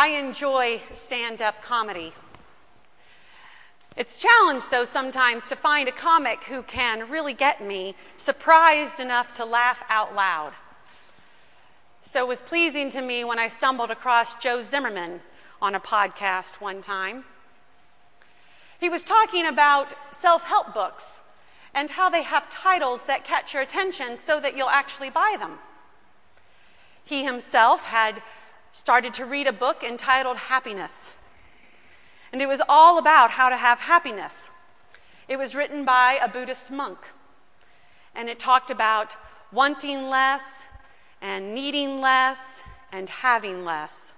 I 0.00 0.16
enjoy 0.16 0.80
stand 0.92 1.42
up 1.42 1.60
comedy. 1.60 2.14
It's 3.98 4.18
challenged, 4.18 4.70
though, 4.70 4.86
sometimes 4.86 5.44
to 5.50 5.56
find 5.56 5.90
a 5.90 5.92
comic 5.92 6.44
who 6.44 6.62
can 6.62 7.10
really 7.10 7.34
get 7.34 7.62
me 7.62 7.94
surprised 8.16 8.98
enough 8.98 9.34
to 9.34 9.44
laugh 9.44 9.84
out 9.90 10.14
loud. 10.14 10.54
So 12.00 12.20
it 12.20 12.28
was 12.28 12.40
pleasing 12.40 12.88
to 12.92 13.02
me 13.02 13.24
when 13.24 13.38
I 13.38 13.48
stumbled 13.48 13.90
across 13.90 14.36
Joe 14.36 14.62
Zimmerman 14.62 15.20
on 15.60 15.74
a 15.74 15.80
podcast 15.80 16.62
one 16.62 16.80
time. 16.80 17.24
He 18.80 18.88
was 18.88 19.04
talking 19.04 19.44
about 19.44 19.92
self 20.12 20.44
help 20.44 20.72
books 20.72 21.20
and 21.74 21.90
how 21.90 22.08
they 22.08 22.22
have 22.22 22.48
titles 22.48 23.04
that 23.04 23.24
catch 23.24 23.52
your 23.52 23.62
attention 23.62 24.16
so 24.16 24.40
that 24.40 24.56
you'll 24.56 24.70
actually 24.70 25.10
buy 25.10 25.36
them. 25.38 25.58
He 27.04 27.22
himself 27.22 27.82
had 27.82 28.22
started 28.72 29.14
to 29.14 29.24
read 29.24 29.46
a 29.46 29.52
book 29.52 29.82
entitled 29.82 30.36
Happiness, 30.36 31.12
and 32.32 32.40
it 32.40 32.46
was 32.46 32.62
all 32.68 32.98
about 32.98 33.30
how 33.30 33.48
to 33.48 33.56
have 33.56 33.80
happiness. 33.80 34.48
It 35.28 35.38
was 35.38 35.54
written 35.54 35.84
by 35.84 36.18
a 36.22 36.28
Buddhist 36.28 36.70
monk, 36.70 36.98
and 38.14 38.28
it 38.28 38.38
talked 38.38 38.70
about 38.70 39.16
wanting 39.52 40.08
less 40.08 40.64
and 41.20 41.54
needing 41.54 41.98
less 41.98 42.62
and 42.92 43.08
having 43.08 43.64
less. 43.64 44.12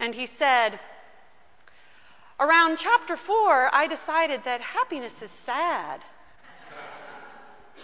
And 0.00 0.14
he 0.14 0.26
said, 0.26 0.78
Around 2.40 2.78
chapter 2.78 3.16
four, 3.16 3.68
I 3.74 3.86
decided 3.88 4.44
that 4.44 4.60
happiness 4.60 5.22
is 5.22 5.30
sad. 5.30 6.00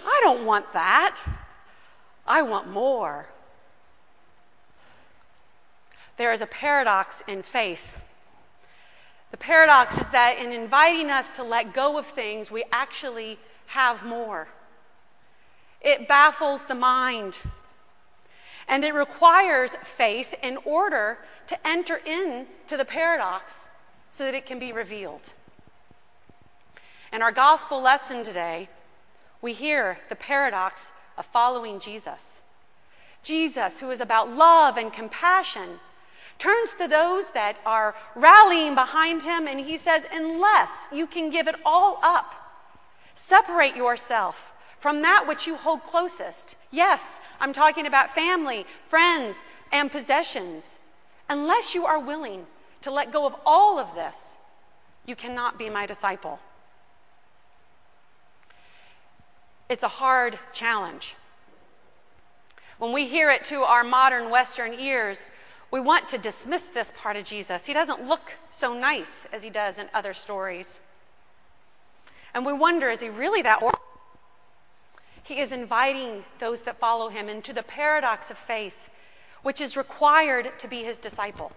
I 0.06 0.20
don't 0.22 0.44
want 0.44 0.72
that. 0.72 1.22
I 2.26 2.42
want 2.42 2.68
more. 2.68 3.26
There 6.16 6.32
is 6.32 6.40
a 6.40 6.46
paradox 6.46 7.22
in 7.26 7.42
faith. 7.42 8.00
The 9.30 9.36
paradox 9.36 9.96
is 9.96 10.08
that 10.10 10.38
in 10.38 10.52
inviting 10.52 11.10
us 11.10 11.30
to 11.30 11.42
let 11.42 11.74
go 11.74 11.98
of 11.98 12.06
things, 12.06 12.50
we 12.50 12.62
actually 12.70 13.38
have 13.66 14.04
more. 14.04 14.46
It 15.80 16.06
baffles 16.06 16.64
the 16.64 16.74
mind. 16.74 17.38
And 18.68 18.84
it 18.84 18.94
requires 18.94 19.72
faith 19.82 20.34
in 20.42 20.56
order 20.64 21.18
to 21.48 21.66
enter 21.66 21.96
into 21.96 22.76
the 22.76 22.84
paradox 22.84 23.68
so 24.10 24.24
that 24.24 24.34
it 24.34 24.46
can 24.46 24.58
be 24.58 24.72
revealed. 24.72 25.34
In 27.12 27.20
our 27.22 27.32
gospel 27.32 27.80
lesson 27.80 28.22
today, 28.22 28.68
we 29.42 29.52
hear 29.52 29.98
the 30.08 30.16
paradox 30.16 30.92
of 31.18 31.26
following 31.26 31.78
Jesus. 31.78 32.40
Jesus, 33.22 33.80
who 33.80 33.90
is 33.90 34.00
about 34.00 34.30
love 34.30 34.76
and 34.76 34.92
compassion, 34.92 35.80
turns 36.38 36.74
to 36.74 36.88
those 36.88 37.30
that 37.30 37.56
are 37.64 37.94
rallying 38.14 38.74
behind 38.74 39.22
him 39.22 39.46
and 39.46 39.60
he 39.60 39.76
says, 39.76 40.06
Unless 40.12 40.88
you 40.92 41.06
can 41.06 41.30
give 41.30 41.48
it 41.48 41.56
all 41.64 41.98
up, 42.02 42.34
separate 43.14 43.76
yourself 43.76 44.52
from 44.78 45.00
that 45.02 45.24
which 45.26 45.46
you 45.46 45.56
hold 45.56 45.82
closest. 45.82 46.56
Yes, 46.70 47.20
I'm 47.40 47.52
talking 47.52 47.86
about 47.86 48.14
family, 48.14 48.66
friends, 48.86 49.46
and 49.72 49.90
possessions. 49.90 50.78
Unless 51.30 51.74
you 51.74 51.86
are 51.86 51.98
willing 51.98 52.46
to 52.82 52.90
let 52.90 53.10
go 53.10 53.24
of 53.24 53.34
all 53.46 53.78
of 53.78 53.94
this, 53.94 54.36
you 55.06 55.16
cannot 55.16 55.58
be 55.58 55.70
my 55.70 55.86
disciple. 55.86 56.38
It's 59.70 59.82
a 59.82 59.88
hard 59.88 60.38
challenge. 60.52 61.16
When 62.78 62.92
we 62.92 63.06
hear 63.06 63.30
it 63.30 63.44
to 63.44 63.62
our 63.62 63.84
modern 63.84 64.28
Western 64.28 64.74
ears, 64.74 65.30
we 65.74 65.80
want 65.80 66.06
to 66.06 66.18
dismiss 66.18 66.66
this 66.66 66.92
part 66.96 67.16
of 67.16 67.24
Jesus. 67.24 67.66
He 67.66 67.72
doesn't 67.72 68.06
look 68.06 68.36
so 68.48 68.78
nice 68.78 69.26
as 69.32 69.42
he 69.42 69.50
does 69.50 69.80
in 69.80 69.88
other 69.92 70.14
stories. 70.14 70.78
And 72.32 72.46
we 72.46 72.52
wonder 72.52 72.90
is 72.90 73.00
he 73.00 73.08
really 73.08 73.42
that? 73.42 73.60
He 75.24 75.40
is 75.40 75.50
inviting 75.50 76.24
those 76.38 76.62
that 76.62 76.78
follow 76.78 77.08
him 77.08 77.28
into 77.28 77.52
the 77.52 77.64
paradox 77.64 78.30
of 78.30 78.38
faith, 78.38 78.88
which 79.42 79.60
is 79.60 79.76
required 79.76 80.56
to 80.60 80.68
be 80.68 80.84
his 80.84 81.00
disciple. 81.00 81.50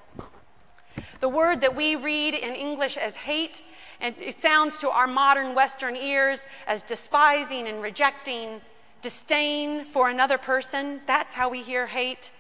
The 1.19 1.29
word 1.29 1.61
that 1.61 1.75
we 1.75 1.95
read 1.95 2.33
in 2.33 2.55
English 2.55 2.97
as 2.97 3.15
hate, 3.15 3.61
and 4.01 4.15
it 4.19 4.39
sounds 4.39 4.79
to 4.79 4.89
our 4.89 5.05
modern 5.05 5.53
Western 5.53 5.95
ears 5.95 6.47
as 6.65 6.81
despising 6.81 7.67
and 7.67 7.83
rejecting, 7.83 8.61
disdain 9.03 9.85
for 9.85 10.09
another 10.09 10.39
person. 10.39 11.01
That's 11.05 11.35
how 11.35 11.49
we 11.49 11.61
hear 11.61 11.85
hate. 11.85 12.31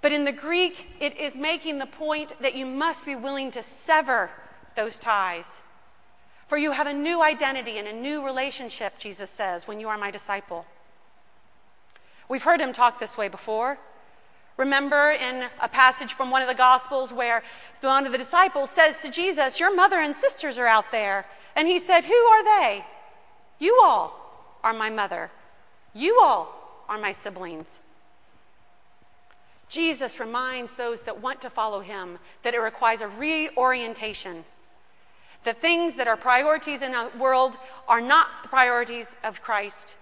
But 0.00 0.12
in 0.12 0.24
the 0.24 0.32
Greek, 0.32 0.86
it 1.00 1.16
is 1.16 1.36
making 1.36 1.78
the 1.78 1.86
point 1.86 2.32
that 2.40 2.54
you 2.54 2.66
must 2.66 3.04
be 3.04 3.16
willing 3.16 3.50
to 3.52 3.62
sever 3.62 4.30
those 4.76 4.98
ties. 4.98 5.62
For 6.46 6.56
you 6.56 6.70
have 6.72 6.86
a 6.86 6.94
new 6.94 7.22
identity 7.22 7.78
and 7.78 7.88
a 7.88 7.92
new 7.92 8.24
relationship, 8.24 8.96
Jesus 8.98 9.28
says, 9.28 9.66
when 9.66 9.80
you 9.80 9.88
are 9.88 9.98
my 9.98 10.10
disciple. 10.10 10.66
We've 12.28 12.42
heard 12.42 12.60
him 12.60 12.72
talk 12.72 12.98
this 12.98 13.16
way 13.16 13.28
before. 13.28 13.78
Remember 14.56 15.12
in 15.12 15.46
a 15.60 15.68
passage 15.68 16.14
from 16.14 16.30
one 16.30 16.42
of 16.42 16.48
the 16.48 16.54
Gospels 16.54 17.12
where 17.12 17.42
one 17.80 18.06
of 18.06 18.12
the 18.12 18.18
disciples 18.18 18.70
says 18.70 18.98
to 18.98 19.10
Jesus, 19.10 19.60
Your 19.60 19.74
mother 19.74 19.98
and 19.98 20.14
sisters 20.14 20.58
are 20.58 20.66
out 20.66 20.90
there. 20.90 21.26
And 21.54 21.68
he 21.68 21.78
said, 21.78 22.04
Who 22.04 22.12
are 22.12 22.44
they? 22.44 22.84
You 23.58 23.80
all 23.84 24.58
are 24.64 24.72
my 24.72 24.90
mother. 24.90 25.30
You 25.94 26.20
all 26.20 26.84
are 26.88 26.98
my 26.98 27.12
siblings. 27.12 27.80
Jesus 29.68 30.18
reminds 30.18 30.74
those 30.74 31.02
that 31.02 31.20
want 31.20 31.42
to 31.42 31.50
follow 31.50 31.80
him 31.80 32.18
that 32.42 32.54
it 32.54 32.60
requires 32.60 33.00
a 33.00 33.08
reorientation. 33.08 34.44
The 35.44 35.52
things 35.52 35.96
that 35.96 36.08
are 36.08 36.16
priorities 36.16 36.82
in 36.82 36.92
the 36.92 37.10
world 37.18 37.56
are 37.86 38.00
not 38.00 38.28
the 38.42 38.48
priorities 38.48 39.14
of 39.22 39.42
Christ, 39.42 39.94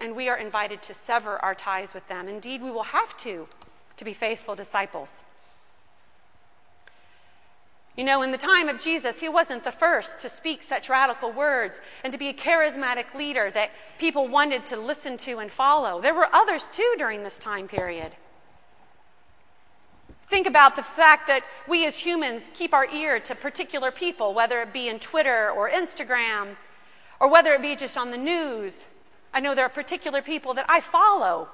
and 0.00 0.16
we 0.16 0.28
are 0.28 0.38
invited 0.38 0.82
to 0.82 0.94
sever 0.94 1.38
our 1.44 1.54
ties 1.54 1.94
with 1.94 2.06
them. 2.08 2.28
Indeed, 2.28 2.62
we 2.62 2.70
will 2.70 2.82
have 2.82 3.16
to 3.18 3.46
to 3.98 4.04
be 4.04 4.12
faithful 4.12 4.54
disciples. 4.54 5.24
You 7.96 8.04
know, 8.04 8.22
in 8.22 8.30
the 8.30 8.38
time 8.38 8.68
of 8.68 8.78
Jesus, 8.78 9.20
he 9.20 9.28
wasn't 9.28 9.64
the 9.64 9.72
first 9.72 10.20
to 10.20 10.28
speak 10.28 10.62
such 10.62 10.88
radical 10.88 11.32
words 11.32 11.80
and 12.04 12.12
to 12.12 12.18
be 12.18 12.28
a 12.28 12.32
charismatic 12.32 13.12
leader 13.12 13.50
that 13.50 13.72
people 13.98 14.28
wanted 14.28 14.64
to 14.66 14.76
listen 14.76 15.16
to 15.18 15.38
and 15.38 15.50
follow. 15.50 16.00
There 16.00 16.14
were 16.14 16.28
others 16.32 16.68
too 16.70 16.94
during 16.96 17.24
this 17.24 17.40
time 17.40 17.66
period. 17.66 18.14
Think 20.28 20.46
about 20.46 20.76
the 20.76 20.82
fact 20.82 21.26
that 21.28 21.42
we 21.66 21.86
as 21.86 21.98
humans 21.98 22.50
keep 22.52 22.74
our 22.74 22.86
ear 22.90 23.18
to 23.20 23.34
particular 23.34 23.90
people, 23.90 24.34
whether 24.34 24.60
it 24.60 24.72
be 24.74 24.88
in 24.88 24.98
Twitter 24.98 25.50
or 25.50 25.70
Instagram, 25.70 26.56
or 27.18 27.30
whether 27.30 27.52
it 27.52 27.62
be 27.62 27.74
just 27.74 27.96
on 27.96 28.10
the 28.10 28.18
news. 28.18 28.84
I 29.32 29.40
know 29.40 29.54
there 29.54 29.64
are 29.64 29.70
particular 29.70 30.20
people 30.20 30.54
that 30.54 30.66
I 30.68 30.80
follow. 30.80 31.48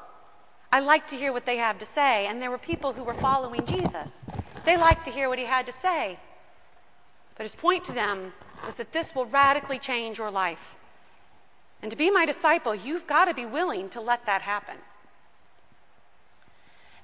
I 0.72 0.80
like 0.80 1.06
to 1.08 1.16
hear 1.16 1.32
what 1.32 1.46
they 1.46 1.56
have 1.58 1.78
to 1.78 1.86
say. 1.86 2.26
And 2.26 2.42
there 2.42 2.50
were 2.50 2.58
people 2.58 2.92
who 2.92 3.04
were 3.04 3.14
following 3.14 3.64
Jesus. 3.64 4.26
They 4.64 4.76
liked 4.76 5.04
to 5.04 5.12
hear 5.12 5.28
what 5.28 5.38
he 5.38 5.44
had 5.44 5.66
to 5.66 5.72
say. 5.72 6.18
But 7.36 7.44
his 7.44 7.54
point 7.54 7.84
to 7.84 7.92
them 7.92 8.32
was 8.66 8.76
that 8.76 8.92
this 8.92 9.14
will 9.14 9.26
radically 9.26 9.78
change 9.78 10.18
your 10.18 10.32
life. 10.32 10.74
And 11.80 11.92
to 11.92 11.96
be 11.96 12.10
my 12.10 12.26
disciple, 12.26 12.74
you've 12.74 13.06
got 13.06 13.26
to 13.26 13.34
be 13.34 13.46
willing 13.46 13.88
to 13.90 14.00
let 14.00 14.26
that 14.26 14.42
happen. 14.42 14.76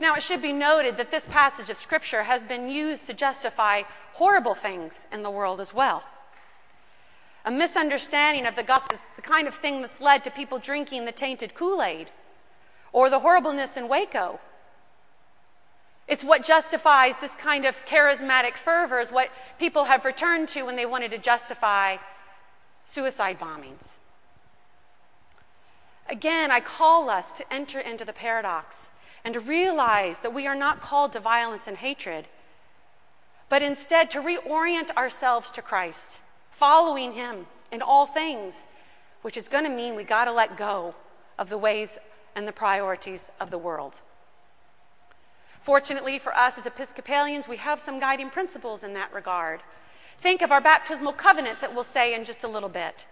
Now, 0.01 0.15
it 0.15 0.23
should 0.23 0.41
be 0.41 0.55
noted 0.55 0.97
that 0.97 1.11
this 1.11 1.27
passage 1.27 1.69
of 1.69 1.77
Scripture 1.77 2.23
has 2.23 2.43
been 2.43 2.71
used 2.71 3.07
to 3.07 3.15
justify 3.15 3.83
horrible 4.15 4.55
things 4.55 5.07
in 5.13 5.23
the 5.23 5.31
world 5.31 5.61
as 5.61 5.75
well. 5.75 6.03
A 7.45 7.51
misunderstanding 7.51 8.47
of 8.47 8.57
the 8.57 8.63
gospel 8.63 8.95
is 8.95 9.05
the 9.17 9.23
kind 9.23 9.47
of 9.47 9.55
thing 9.55 9.83
that's 9.83 10.01
led 10.01 10.25
to 10.25 10.31
people 10.31 10.59
drinking 10.59 11.05
the 11.05 11.13
tainted 11.13 11.55
Kool 11.55 11.83
Aid 11.83 12.11
or 12.93 13.11
the 13.11 13.19
horribleness 13.19 13.77
in 13.77 13.89
Waco. 13.89 14.41
It's 16.09 16.25
what 16.25 16.45
justifies 16.45 17.19
this 17.19 17.35
kind 17.35 17.67
of 17.67 17.85
charismatic 17.85 18.57
fervor, 18.57 19.01
is 19.01 19.13
what 19.13 19.29
people 19.59 19.85
have 19.85 20.07
returned 20.07 20.49
to 20.49 20.63
when 20.63 20.77
they 20.77 20.87
wanted 20.87 21.11
to 21.11 21.19
justify 21.19 21.99
suicide 22.87 23.39
bombings. 23.39 23.97
Again, 26.09 26.51
I 26.51 26.61
call 26.61 27.11
us 27.11 27.33
to 27.33 27.53
enter 27.53 27.79
into 27.79 28.05
the 28.05 28.13
paradox 28.13 28.91
and 29.25 29.35
to 29.35 29.41
realize 29.41 30.21
that 30.21 30.35
we 30.35 30.47
are 30.47 30.55
not 30.55 30.81
called 30.81 31.13
to 31.13 31.21
violence 31.21 31.67
and 31.67 31.77
hatred, 31.77 32.27
but 33.49 33.63
instead 33.63 34.11
to 34.11 34.21
reorient 34.21 34.91
ourselves 34.97 35.51
to 35.51 35.63
Christ, 35.63 36.21
following 36.51 37.13
Him 37.13 37.47
in 37.71 37.83
all 37.83 38.07
things, 38.07 38.69
which 39.23 39.37
is 39.37 39.49
going 39.49 39.65
to 39.65 39.71
mean 39.71 39.95
we 39.95 40.05
got 40.05 40.25
to 40.25 40.33
let 40.33 40.57
go 40.57 40.95
of 41.39 41.49
the 41.49 41.59
ways 41.59 41.99
and 42.35 42.47
the 42.47 42.53
priorities 42.53 43.31
of 43.41 43.51
the 43.51 43.59
world. 43.59 44.01
Fortunately 45.61 46.19
for 46.19 46.35
us 46.35 46.59
as 46.59 46.67
Episcopalians, 46.67 47.47
we 47.47 47.59
have 47.59 47.79
some 47.79 48.01
guiding 48.01 48.31
principles 48.31 48.83
in 48.83 48.95
that 48.95 49.13
regard. 49.13 49.61
Think 50.21 50.43
of 50.43 50.53
our 50.53 50.61
baptismal 50.61 51.13
covenant 51.13 51.61
that 51.61 51.75
we'll 51.75 51.85
say 51.85 52.15
in 52.15 52.25
just 52.25 52.45
a 52.45 52.49
little 52.49 52.69
bit. 52.69 53.07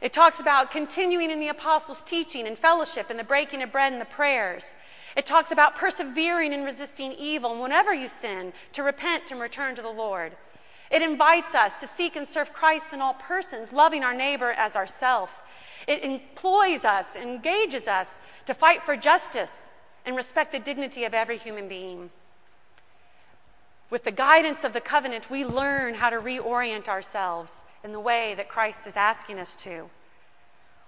It 0.00 0.12
talks 0.12 0.40
about 0.40 0.70
continuing 0.70 1.30
in 1.30 1.40
the 1.40 1.48
apostles' 1.48 2.02
teaching 2.02 2.46
and 2.46 2.56
fellowship 2.56 3.10
and 3.10 3.18
the 3.18 3.24
breaking 3.24 3.62
of 3.62 3.72
bread 3.72 3.92
and 3.92 4.00
the 4.00 4.06
prayers. 4.06 4.74
It 5.18 5.26
talks 5.26 5.50
about 5.50 5.74
persevering 5.74 6.54
and 6.54 6.64
resisting 6.64 7.12
evil, 7.12 7.50
and 7.50 7.60
whenever 7.60 7.92
you 7.92 8.06
sin, 8.06 8.52
to 8.72 8.84
repent 8.84 9.32
and 9.32 9.40
return 9.40 9.74
to 9.74 9.82
the 9.82 9.90
Lord. 9.90 10.36
It 10.92 11.02
invites 11.02 11.56
us 11.56 11.74
to 11.78 11.88
seek 11.88 12.14
and 12.14 12.28
serve 12.28 12.52
Christ 12.52 12.92
in 12.92 13.00
all 13.00 13.14
persons, 13.14 13.72
loving 13.72 14.04
our 14.04 14.14
neighbor 14.14 14.52
as 14.52 14.76
ourself. 14.76 15.42
It 15.88 16.04
employs 16.04 16.84
us, 16.84 17.16
engages 17.16 17.88
us 17.88 18.20
to 18.46 18.54
fight 18.54 18.84
for 18.84 18.96
justice 18.96 19.70
and 20.06 20.14
respect 20.14 20.52
the 20.52 20.60
dignity 20.60 21.02
of 21.02 21.14
every 21.14 21.36
human 21.36 21.66
being. 21.66 22.10
With 23.90 24.04
the 24.04 24.12
guidance 24.12 24.62
of 24.62 24.72
the 24.72 24.80
covenant, 24.80 25.28
we 25.28 25.44
learn 25.44 25.94
how 25.94 26.10
to 26.10 26.18
reorient 26.18 26.86
ourselves 26.86 27.64
in 27.82 27.90
the 27.90 27.98
way 27.98 28.34
that 28.36 28.48
Christ 28.48 28.86
is 28.86 28.96
asking 28.96 29.40
us 29.40 29.56
to. 29.56 29.90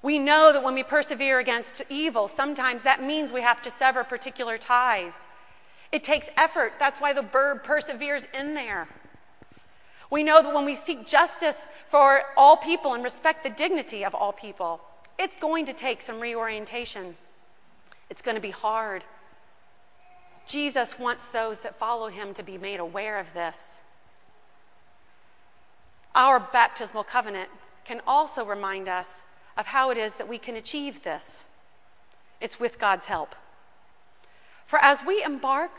We 0.02 0.18
know 0.18 0.52
that 0.52 0.62
when 0.62 0.74
we 0.74 0.82
persevere 0.82 1.38
against 1.38 1.82
evil, 1.90 2.26
sometimes 2.26 2.82
that 2.82 3.02
means 3.02 3.32
we 3.32 3.42
have 3.42 3.60
to 3.62 3.70
sever 3.70 4.02
particular 4.02 4.56
ties. 4.56 5.28
It 5.92 6.04
takes 6.04 6.28
effort. 6.36 6.74
That's 6.78 7.00
why 7.00 7.12
the 7.12 7.22
verb 7.22 7.62
perseveres 7.62 8.26
in 8.32 8.54
there. 8.54 8.88
We 10.10 10.22
know 10.22 10.42
that 10.42 10.54
when 10.54 10.64
we 10.64 10.74
seek 10.74 11.06
justice 11.06 11.68
for 11.88 12.22
all 12.36 12.56
people 12.56 12.94
and 12.94 13.04
respect 13.04 13.42
the 13.42 13.50
dignity 13.50 14.04
of 14.04 14.14
all 14.14 14.32
people, 14.32 14.80
it's 15.18 15.36
going 15.36 15.66
to 15.66 15.72
take 15.72 16.02
some 16.02 16.18
reorientation. 16.18 17.14
It's 18.08 18.22
going 18.22 18.34
to 18.34 18.40
be 18.40 18.50
hard. 18.50 19.04
Jesus 20.46 20.98
wants 20.98 21.28
those 21.28 21.60
that 21.60 21.78
follow 21.78 22.08
him 22.08 22.34
to 22.34 22.42
be 22.42 22.58
made 22.58 22.80
aware 22.80 23.20
of 23.20 23.32
this. 23.34 23.82
Our 26.14 26.40
baptismal 26.40 27.04
covenant 27.04 27.50
can 27.84 28.00
also 28.06 28.44
remind 28.44 28.88
us 28.88 29.22
of 29.60 29.66
how 29.66 29.90
it 29.90 29.98
is 29.98 30.14
that 30.14 30.26
we 30.26 30.38
can 30.38 30.56
achieve 30.56 31.02
this. 31.02 31.44
It's 32.40 32.58
with 32.58 32.78
God's 32.78 33.04
help. 33.04 33.34
For 34.64 34.78
as 34.82 35.04
we 35.04 35.22
embark 35.22 35.70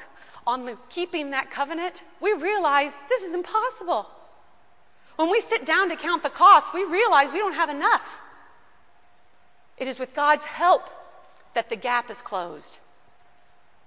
on 0.46 0.66
the 0.66 0.78
keeping 0.90 1.32
that 1.32 1.50
covenant, 1.50 2.04
we 2.22 2.34
realize 2.34 2.96
this 3.10 3.24
is 3.24 3.34
impossible. 3.34 4.08
When 5.16 5.32
we 5.32 5.42
sit 5.42 5.66
down 5.66 5.90
to 5.90 5.96
count 5.96 6.22
the 6.22 6.30
costs, 6.30 6.72
we 6.74 6.84
realize 6.84 7.32
we 7.32 7.40
don't 7.40 7.54
have 7.54 7.70
enough. 7.70 8.22
It 9.78 9.88
is 9.88 9.98
with 9.98 10.14
God's 10.14 10.46
help 10.46 10.90
that 11.56 11.70
the 11.70 11.76
gap 11.76 12.12
is 12.12 12.22
closed. 12.22 12.78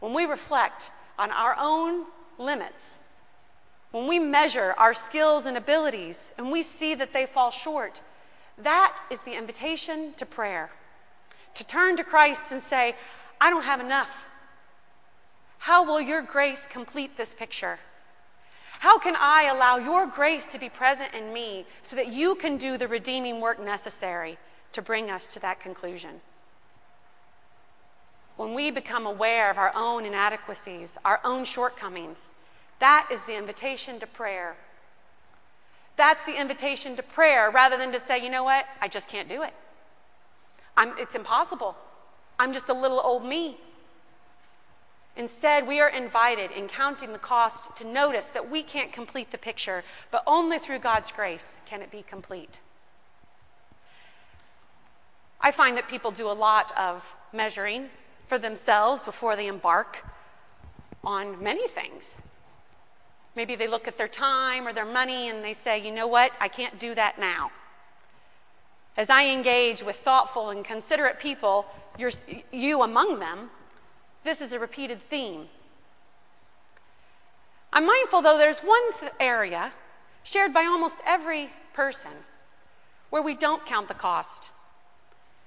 When 0.00 0.12
we 0.12 0.25
reflect 0.25 0.90
on 1.19 1.31
our 1.31 1.55
own 1.56 2.06
limits, 2.37 2.99
when 3.93 4.08
we 4.08 4.19
measure 4.19 4.75
our 4.76 4.93
skills 4.93 5.47
and 5.47 5.56
abilities 5.56 6.32
and 6.37 6.50
we 6.50 6.64
see 6.64 6.97
that 6.97 7.12
they 7.12 7.26
fall 7.26 7.52
short, 7.52 8.00
that 8.59 9.01
is 9.11 9.21
the 9.23 9.37
invitation 9.37 10.15
to 10.17 10.27
prayer. 10.27 10.71
To 11.55 11.65
turn 11.65 11.97
to 11.97 12.05
Christ 12.05 12.45
and 12.51 12.61
say, 12.61 12.95
I 13.41 13.51
don't 13.51 13.65
have 13.65 13.81
enough. 13.81 14.27
How 15.59 15.85
will 15.85 16.01
your 16.01 16.23
grace 16.23 16.67
complete 16.67 17.17
this 17.17 17.35
picture? 17.35 17.79
How 18.81 18.99
can 18.99 19.17
I 19.19 19.45
allow 19.45 19.77
your 19.77 20.06
grace 20.06 20.47
to 20.47 20.59
be 20.59 20.69
present 20.69 21.15
in 21.15 21.33
me 21.33 21.65
so 21.83 21.97
that 21.97 22.09
you 22.09 22.35
can 22.35 22.59
do 22.59 22.77
the 22.77 22.89
redeeming 22.89 23.41
work 23.41 23.62
necessary 23.62 24.37
to 24.73 24.83
bring 24.83 25.11
us 25.11 25.33
to 25.35 25.41
that 25.41 25.61
conclusion? 25.61 26.21
When 28.37 28.53
we 28.53 28.71
become 28.71 29.07
aware 29.07 29.50
of 29.50 29.59
our 29.59 29.73
own 29.75 30.05
inadequacies, 30.05 30.99
our 31.05 31.21
own 31.25 31.45
shortcomings, 31.45 32.31
that 32.81 33.09
is 33.11 33.23
the 33.23 33.39
invitation 33.39 34.00
to 34.00 34.07
prayer. 34.07 34.57
That's 35.96 36.25
the 36.25 36.38
invitation 36.38 36.96
to 36.96 37.02
prayer 37.02 37.50
rather 37.50 37.76
than 37.76 37.93
to 37.93 38.00
say, 38.00 38.23
you 38.23 38.31
know 38.31 38.44
what, 38.44 38.67
I 38.81 38.88
just 38.88 39.08
can't 39.08 39.29
do 39.29 39.43
it. 39.43 39.52
I'm, 40.76 40.94
it's 40.99 41.14
impossible. 41.14 41.76
I'm 42.38 42.52
just 42.52 42.69
a 42.69 42.75
little 42.75 43.00
old 43.00 43.25
me. 43.25 43.58
Instead, 45.17 45.69
we 45.69 45.81
are 45.81 45.91
invited 45.91 46.50
in 46.50 46.67
counting 46.67 47.12
the 47.12 47.19
cost 47.19 47.76
to 47.76 47.87
notice 47.87 48.26
that 48.26 48.50
we 48.50 48.64
can't 48.64 48.93
complete 48.93 49.31
the 49.31 49.38
picture, 49.38 49.85
but 50.11 50.25
only 50.26 50.58
through 50.58 50.81
God's 50.81 51.12
grace 51.12 51.61
can 51.67 51.82
it 51.82 51.93
be 51.93 52.02
complete. 52.02 52.58
I 55.40 55.52
find 55.52 55.76
that 55.76 55.87
people 55.88 56.11
do 56.11 56.29
a 56.29 56.32
lot 56.32 56.73
of 56.76 57.05
measuring 57.32 57.90
for 58.26 58.38
themselves 58.38 59.02
before 59.02 59.37
they 59.37 59.47
embark 59.47 60.05
on 61.05 61.40
many 61.40 61.69
things. 61.69 62.20
Maybe 63.37 63.57
they 63.57 63.67
look 63.67 63.89
at 63.89 63.97
their 63.97 64.09
time 64.09 64.67
or 64.67 64.73
their 64.73 64.85
money 64.85 65.29
and 65.29 65.45
they 65.45 65.55
say, 65.55 65.85
you 65.85 65.91
know 65.91 66.07
what, 66.07 66.33
I 66.41 66.49
can't 66.49 66.79
do 66.79 66.95
that 66.95 67.19
now. 67.19 67.51
As 68.97 69.11
I 69.11 69.27
engage 69.27 69.83
with 69.83 69.97
thoughtful 69.97 70.51
and 70.51 70.65
considerate 70.65 71.19
people, 71.19 71.67
you 72.53 72.83
among 72.83 73.19
them, 73.19 73.51
this 74.23 74.41
is 74.41 74.53
a 74.53 74.59
repeated 74.59 75.03
theme. 75.03 75.49
I'm 77.73 77.87
mindful, 77.87 78.23
though, 78.23 78.39
there's 78.39 78.61
one 78.61 78.93
th- 79.01 79.13
area 79.19 79.73
shared 80.23 80.55
by 80.55 80.65
almost 80.65 80.99
every 81.05 81.51
person 81.73 82.13
where 83.11 83.21
we 83.21 83.35
don't 83.35 83.67
count 83.67 83.89
the 83.89 83.95
cost, 83.95 84.51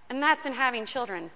and 0.09 0.21
that's 0.21 0.45
in 0.45 0.51
having 0.53 0.85
children. 0.85 1.31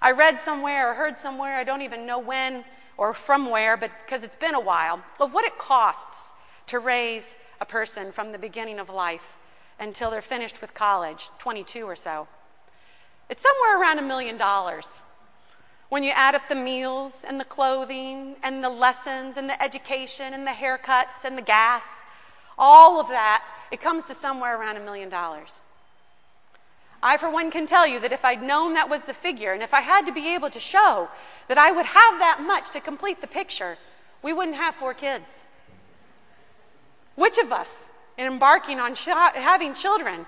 I 0.00 0.12
read 0.12 0.38
somewhere 0.38 0.90
or 0.90 0.94
heard 0.94 1.18
somewhere, 1.18 1.56
I 1.56 1.64
don't 1.64 1.82
even 1.82 2.06
know 2.06 2.20
when 2.20 2.64
or 3.00 3.14
from 3.14 3.48
where, 3.48 3.78
but 3.78 3.90
because 3.98 4.22
it's 4.22 4.36
been 4.36 4.54
a 4.54 4.60
while, 4.60 5.02
of 5.18 5.32
what 5.32 5.46
it 5.46 5.56
costs 5.56 6.34
to 6.66 6.78
raise 6.78 7.34
a 7.58 7.64
person 7.64 8.12
from 8.12 8.30
the 8.30 8.38
beginning 8.38 8.78
of 8.78 8.90
life 8.90 9.38
until 9.80 10.10
they're 10.10 10.20
finished 10.20 10.60
with 10.60 10.74
college, 10.74 11.30
22 11.38 11.86
or 11.86 11.96
so. 11.96 12.28
It's 13.30 13.42
somewhere 13.42 13.80
around 13.80 14.00
a 14.00 14.02
million 14.02 14.36
dollars. 14.36 15.00
When 15.88 16.02
you 16.02 16.10
add 16.14 16.34
up 16.34 16.46
the 16.50 16.54
meals 16.54 17.24
and 17.26 17.40
the 17.40 17.44
clothing 17.46 18.36
and 18.42 18.62
the 18.62 18.68
lessons 18.68 19.38
and 19.38 19.48
the 19.48 19.60
education 19.62 20.34
and 20.34 20.46
the 20.46 20.50
haircuts 20.50 21.24
and 21.24 21.38
the 21.38 21.42
gas, 21.42 22.04
all 22.58 23.00
of 23.00 23.08
that, 23.08 23.42
it 23.72 23.80
comes 23.80 24.08
to 24.08 24.14
somewhere 24.14 24.60
around 24.60 24.76
a 24.76 24.80
million 24.80 25.08
dollars. 25.08 25.60
I, 27.02 27.16
for 27.16 27.30
one, 27.30 27.50
can 27.50 27.66
tell 27.66 27.86
you 27.86 27.98
that 28.00 28.12
if 28.12 28.24
I'd 28.24 28.42
known 28.42 28.74
that 28.74 28.90
was 28.90 29.02
the 29.02 29.14
figure, 29.14 29.52
and 29.52 29.62
if 29.62 29.72
I 29.72 29.80
had 29.80 30.04
to 30.06 30.12
be 30.12 30.34
able 30.34 30.50
to 30.50 30.60
show 30.60 31.08
that 31.48 31.56
I 31.56 31.70
would 31.70 31.86
have 31.86 32.18
that 32.18 32.42
much 32.46 32.70
to 32.70 32.80
complete 32.80 33.20
the 33.20 33.26
picture, 33.26 33.78
we 34.22 34.32
wouldn't 34.32 34.56
have 34.56 34.74
four 34.74 34.92
kids. 34.92 35.44
Which 37.14 37.38
of 37.38 37.52
us, 37.52 37.88
in 38.18 38.26
embarking 38.26 38.80
on 38.80 38.94
sh- 38.94 39.06
having 39.06 39.72
children, 39.72 40.26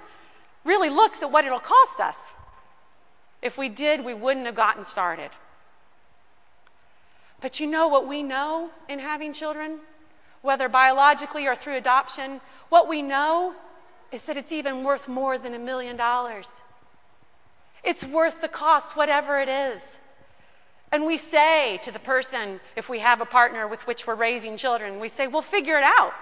really 0.65 0.89
looks 0.89 1.23
at 1.23 1.31
what 1.31 1.45
it'll 1.45 1.59
cost 1.59 2.01
us? 2.01 2.35
If 3.43 3.59
we 3.59 3.69
did, 3.69 4.05
we 4.05 4.15
wouldn't 4.15 4.47
have 4.47 4.55
gotten 4.55 4.85
started. 4.85 5.31
But 7.41 7.61
you 7.61 7.67
know 7.67 7.89
what 7.89 8.07
we 8.07 8.23
know 8.23 8.71
in 8.89 8.99
having 8.99 9.33
children? 9.33 9.81
Whether 10.41 10.69
biologically 10.69 11.47
or 11.47 11.55
through 11.55 11.77
adoption, 11.77 12.41
what 12.69 12.89
we 12.89 13.03
know 13.03 13.55
is 14.13 14.23
that 14.23 14.37
it's 14.37 14.53
even 14.53 14.85
worth 14.85 15.09
more 15.09 15.39
than 15.39 15.55
a 15.55 15.59
million 15.59 15.97
dollars. 15.97 16.61
It's 17.83 18.05
worth 18.05 18.41
the 18.41 18.49
cost, 18.49 18.97
whatever 18.97 19.39
it 19.39 19.49
is. 19.49 19.99
And 20.93 21.07
we 21.07 21.17
say 21.17 21.81
to 21.85 21.91
the 21.91 21.99
person, 21.99 22.61
if 22.77 22.89
we 22.89 22.99
have 22.99 23.21
a 23.21 23.25
partner 23.25 23.67
with 23.67 23.87
which 23.87 24.07
we're 24.07 24.15
raising 24.15 24.57
children, 24.57 25.01
we 25.01 25.09
say, 25.09 25.27
we'll 25.27 25.43
figure 25.43 25.77
it 25.77 25.85
out. 25.85 26.13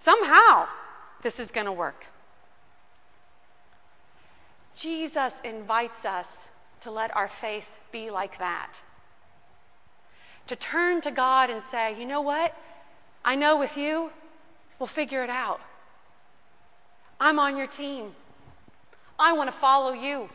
Somehow, 0.00 0.66
this 1.22 1.38
is 1.38 1.50
going 1.50 1.66
to 1.66 1.72
work. 1.72 2.06
Jesus 4.74 5.40
invites 5.44 6.04
us 6.04 6.48
to 6.80 6.90
let 6.90 7.14
our 7.14 7.28
faith 7.28 7.68
be 7.92 8.10
like 8.10 8.38
that 8.38 8.80
to 10.50 10.56
turn 10.56 11.00
to 11.00 11.12
God 11.12 11.48
and 11.48 11.62
say, 11.62 11.96
you 11.96 12.04
know 12.04 12.22
what? 12.22 12.56
I 13.24 13.36
know 13.36 13.56
with 13.56 13.76
you, 13.76 14.10
we'll 14.80 14.88
figure 14.88 15.22
it 15.22 15.30
out. 15.30 15.60
I'm 17.20 17.38
on 17.38 17.56
your 17.56 17.66
team. 17.66 18.12
I 19.18 19.34
want 19.34 19.48
to 19.48 19.56
follow 19.56 19.92
you. 19.92 20.30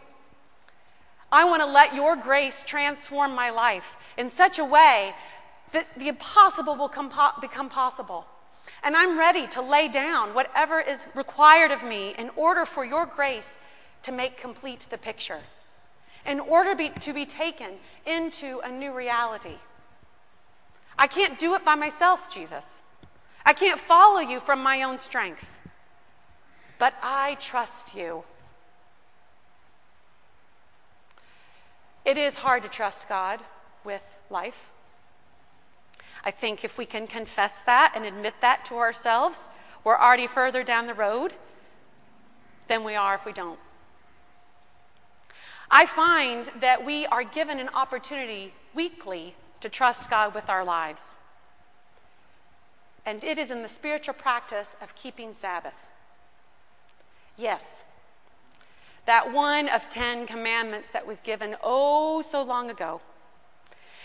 I 1.31 1.43
want 1.45 1.63
to 1.63 1.67
let 1.67 1.95
your 1.95 2.15
grace 2.15 2.63
transform 2.63 3.33
my 3.33 3.49
life 3.49 3.97
in 4.17 4.29
such 4.29 4.59
a 4.59 4.63
way 4.63 5.13
that 5.71 5.87
the 5.97 6.07
impossible 6.07 6.75
will 6.75 6.91
become 7.41 7.69
possible. 7.69 8.25
And 8.83 8.95
I'm 8.95 9.17
ready 9.17 9.47
to 9.47 9.61
lay 9.61 9.87
down 9.87 10.33
whatever 10.35 10.79
is 10.79 11.07
required 11.15 11.71
of 11.71 11.83
me 11.83 12.13
in 12.19 12.29
order 12.35 12.65
for 12.65 12.85
your 12.85 13.05
grace 13.07 13.57
to 14.03 14.11
make 14.11 14.37
complete 14.37 14.85
the 14.91 14.97
picture, 14.97 15.39
in 16.25 16.39
order 16.39 16.75
be, 16.75 16.89
to 16.89 17.11
be 17.11 17.25
taken 17.25 17.71
into 18.05 18.59
a 18.63 18.71
new 18.71 18.93
reality. 18.93 19.57
I 20.97 21.07
can't 21.07 21.39
do 21.39 21.55
it 21.55 21.65
by 21.65 21.75
myself, 21.75 22.31
Jesus. 22.33 22.81
I 23.43 23.53
can't 23.53 23.79
follow 23.79 24.19
you 24.19 24.39
from 24.39 24.61
my 24.61 24.83
own 24.83 24.99
strength. 24.99 25.54
But 26.77 26.93
I 27.01 27.37
trust 27.39 27.95
you. 27.95 28.23
It 32.03 32.17
is 32.17 32.37
hard 32.37 32.63
to 32.63 32.69
trust 32.69 33.09
God 33.09 33.39
with 33.83 34.03
life. 34.29 34.69
I 36.23 36.31
think 36.31 36.63
if 36.63 36.77
we 36.77 36.85
can 36.85 37.07
confess 37.07 37.61
that 37.61 37.93
and 37.95 38.05
admit 38.05 38.35
that 38.41 38.65
to 38.65 38.75
ourselves, 38.75 39.49
we're 39.83 39.97
already 39.97 40.27
further 40.27 40.63
down 40.63 40.87
the 40.87 40.93
road 40.93 41.33
than 42.67 42.83
we 42.83 42.95
are 42.95 43.15
if 43.15 43.25
we 43.25 43.31
don't. 43.31 43.59
I 45.69 45.85
find 45.85 46.49
that 46.59 46.85
we 46.85 47.05
are 47.07 47.23
given 47.23 47.59
an 47.59 47.69
opportunity 47.69 48.53
weekly 48.73 49.35
to 49.61 49.69
trust 49.69 50.09
God 50.09 50.35
with 50.35 50.49
our 50.49 50.63
lives. 50.63 51.15
And 53.05 53.23
it 53.23 53.37
is 53.37 53.51
in 53.51 53.61
the 53.61 53.67
spiritual 53.67 54.13
practice 54.13 54.75
of 54.81 54.95
keeping 54.95 55.33
Sabbath. 55.33 55.87
Yes, 57.37 57.83
that 59.05 59.31
one 59.33 59.69
of 59.69 59.89
ten 59.89 60.25
commandments 60.25 60.89
that 60.89 61.05
was 61.05 61.21
given 61.21 61.55
oh 61.63 62.21
so 62.21 62.41
long 62.43 62.69
ago, 62.69 63.01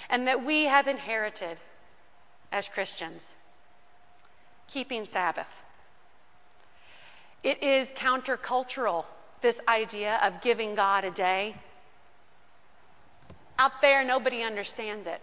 and 0.08 0.26
that 0.26 0.44
we 0.44 0.64
have 0.64 0.88
inherited 0.88 1.58
as 2.52 2.68
Christians 2.68 3.36
keeping 4.68 5.04
Sabbath. 5.04 5.62
It 7.42 7.62
is 7.62 7.90
countercultural, 7.92 9.04
this 9.40 9.60
idea 9.66 10.20
of 10.22 10.40
giving 10.40 10.74
God 10.74 11.04
a 11.04 11.10
day. 11.10 11.56
Out 13.58 13.80
there, 13.80 14.04
nobody 14.04 14.42
understands 14.42 15.06
it. 15.06 15.20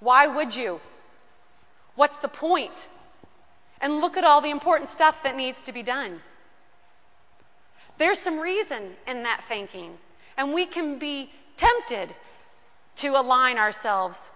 Why 0.00 0.26
would 0.26 0.54
you? 0.54 0.80
What's 1.96 2.18
the 2.18 2.28
point? 2.28 2.88
And 3.80 4.00
look 4.00 4.16
at 4.16 4.24
all 4.24 4.40
the 4.40 4.50
important 4.50 4.88
stuff 4.88 5.22
that 5.22 5.36
needs 5.36 5.62
to 5.64 5.72
be 5.72 5.82
done. 5.82 6.20
There's 7.98 8.18
some 8.18 8.40
reason 8.40 8.94
in 9.06 9.22
that 9.22 9.42
thinking, 9.46 9.98
and 10.36 10.52
we 10.52 10.66
can 10.66 10.98
be 10.98 11.30
tempted 11.56 12.14
to 12.96 13.08
align 13.08 13.58
ourselves 13.58 14.30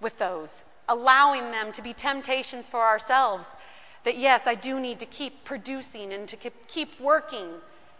with 0.00 0.18
those, 0.18 0.62
allowing 0.88 1.50
them 1.50 1.72
to 1.72 1.82
be 1.82 1.92
temptations 1.92 2.68
for 2.68 2.80
ourselves. 2.80 3.56
That 4.04 4.18
yes, 4.18 4.46
I 4.46 4.54
do 4.54 4.80
need 4.80 4.98
to 4.98 5.06
keep 5.06 5.44
producing 5.44 6.12
and 6.12 6.28
to 6.28 6.36
keep 6.66 7.00
working 7.00 7.48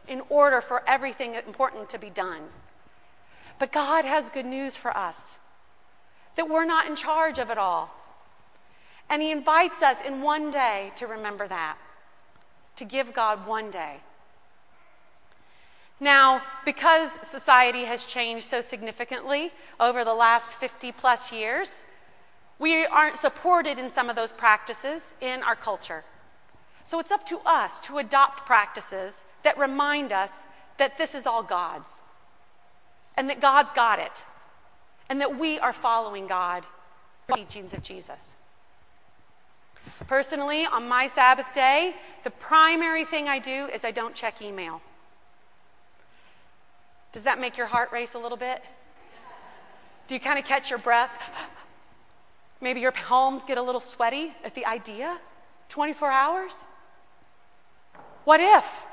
in 0.08 0.22
order 0.28 0.60
for 0.60 0.82
everything 0.86 1.34
important 1.34 1.88
to 1.90 1.98
be 1.98 2.10
done. 2.10 2.42
But 3.58 3.70
God 3.70 4.04
has 4.04 4.28
good 4.30 4.46
news 4.46 4.76
for 4.76 4.96
us 4.96 5.38
that 6.34 6.48
we're 6.48 6.64
not 6.64 6.86
in 6.86 6.96
charge 6.96 7.38
of 7.38 7.50
it 7.50 7.58
all. 7.58 7.94
And 9.10 9.22
He 9.22 9.30
invites 9.30 9.82
us 9.82 10.00
in 10.00 10.22
one 10.22 10.50
day 10.50 10.92
to 10.96 11.06
remember 11.06 11.46
that, 11.46 11.76
to 12.76 12.84
give 12.84 13.12
God 13.12 13.46
one 13.46 13.70
day. 13.70 13.98
Now, 16.02 16.42
because 16.64 17.12
society 17.24 17.84
has 17.84 18.04
changed 18.04 18.44
so 18.44 18.60
significantly 18.60 19.52
over 19.78 20.04
the 20.04 20.12
last 20.12 20.58
50 20.58 20.90
plus 20.90 21.30
years, 21.30 21.84
we 22.58 22.84
aren't 22.84 23.16
supported 23.16 23.78
in 23.78 23.88
some 23.88 24.10
of 24.10 24.16
those 24.16 24.32
practices 24.32 25.14
in 25.20 25.44
our 25.44 25.54
culture. 25.54 26.02
So 26.82 26.98
it's 26.98 27.12
up 27.12 27.24
to 27.26 27.38
us 27.46 27.78
to 27.82 27.98
adopt 27.98 28.46
practices 28.46 29.24
that 29.44 29.56
remind 29.56 30.10
us 30.10 30.44
that 30.76 30.98
this 30.98 31.14
is 31.14 31.24
all 31.24 31.44
God's 31.44 32.00
and 33.16 33.30
that 33.30 33.40
God's 33.40 33.70
got 33.70 34.00
it 34.00 34.24
and 35.08 35.20
that 35.20 35.38
we 35.38 35.60
are 35.60 35.72
following 35.72 36.26
God, 36.26 36.64
teachings 37.32 37.74
of 37.74 37.84
Jesus. 37.84 38.34
Personally, 40.08 40.66
on 40.66 40.88
my 40.88 41.06
Sabbath 41.06 41.54
day, 41.54 41.94
the 42.24 42.30
primary 42.30 43.04
thing 43.04 43.28
I 43.28 43.38
do 43.38 43.68
is 43.72 43.84
I 43.84 43.92
don't 43.92 44.16
check 44.16 44.42
email. 44.42 44.82
Does 47.12 47.24
that 47.24 47.38
make 47.38 47.56
your 47.56 47.66
heart 47.66 47.92
race 47.92 48.14
a 48.14 48.18
little 48.18 48.38
bit? 48.38 48.62
Do 50.08 50.14
you 50.14 50.20
kind 50.20 50.38
of 50.38 50.44
catch 50.44 50.70
your 50.70 50.78
breath? 50.78 51.10
Maybe 52.60 52.80
your 52.80 52.92
palms 52.92 53.44
get 53.44 53.58
a 53.58 53.62
little 53.62 53.80
sweaty 53.80 54.32
at 54.44 54.54
the 54.54 54.66
idea? 54.66 55.18
24 55.68 56.10
hours? 56.10 56.54
What 58.24 58.40
if? 58.40 58.86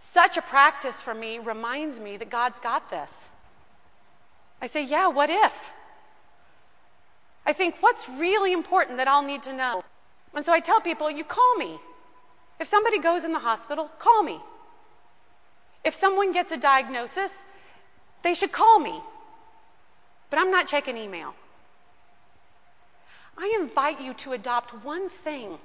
Such 0.00 0.36
a 0.36 0.42
practice 0.42 1.02
for 1.02 1.14
me 1.14 1.38
reminds 1.38 1.98
me 1.98 2.16
that 2.16 2.30
God's 2.30 2.58
got 2.60 2.90
this. 2.90 3.28
I 4.62 4.66
say, 4.66 4.84
yeah, 4.84 5.08
what 5.08 5.30
if? 5.30 5.72
I 7.44 7.52
think, 7.52 7.76
what's 7.80 8.08
really 8.08 8.52
important 8.52 8.98
that 8.98 9.08
I'll 9.08 9.22
need 9.22 9.42
to 9.44 9.52
know? 9.52 9.82
And 10.34 10.44
so 10.44 10.52
I 10.52 10.60
tell 10.60 10.80
people, 10.80 11.10
you 11.10 11.24
call 11.24 11.56
me. 11.56 11.78
If 12.60 12.68
somebody 12.68 12.98
goes 12.98 13.24
in 13.24 13.32
the 13.32 13.38
hospital, 13.38 13.90
call 13.98 14.22
me. 14.22 14.40
If 15.88 15.94
someone 15.94 16.32
gets 16.32 16.52
a 16.52 16.58
diagnosis, 16.58 17.46
they 18.22 18.34
should 18.34 18.52
call 18.52 18.78
me. 18.78 19.00
But 20.28 20.38
I'm 20.38 20.50
not 20.50 20.66
checking 20.66 20.98
email. 20.98 21.34
I 23.38 23.56
invite 23.58 23.98
you 23.98 24.12
to 24.12 24.32
adopt 24.32 24.84
one 24.84 25.08
thing. 25.08 25.56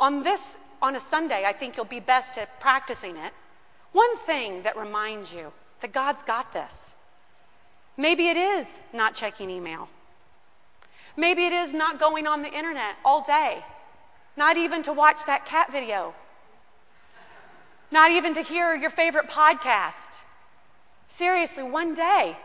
On 0.00 0.24
this, 0.24 0.56
on 0.82 0.96
a 0.96 1.00
Sunday, 1.00 1.44
I 1.46 1.52
think 1.52 1.76
you'll 1.76 1.84
be 1.84 2.00
best 2.00 2.38
at 2.38 2.58
practicing 2.58 3.16
it. 3.16 3.32
One 3.92 4.16
thing 4.18 4.64
that 4.64 4.76
reminds 4.76 5.32
you 5.32 5.52
that 5.78 5.92
God's 5.92 6.24
got 6.24 6.52
this. 6.52 6.96
Maybe 7.96 8.26
it 8.26 8.36
is 8.36 8.80
not 8.92 9.14
checking 9.14 9.48
email. 9.48 9.88
Maybe 11.16 11.44
it 11.46 11.52
is 11.52 11.72
not 11.72 12.00
going 12.00 12.26
on 12.26 12.42
the 12.42 12.52
internet 12.52 12.96
all 13.04 13.22
day, 13.22 13.64
not 14.36 14.56
even 14.56 14.82
to 14.82 14.92
watch 14.92 15.24
that 15.26 15.46
cat 15.46 15.70
video 15.70 16.16
not 17.90 18.10
even 18.10 18.34
to 18.34 18.42
hear 18.42 18.74
your 18.74 18.90
favorite 18.90 19.28
podcast. 19.28 20.20
Seriously, 21.08 21.62
one 21.62 21.94
day. 21.94 22.36